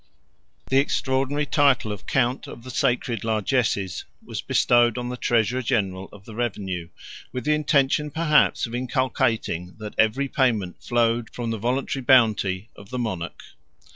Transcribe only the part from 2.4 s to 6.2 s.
of the sacred largesses was bestowed on the treasurer general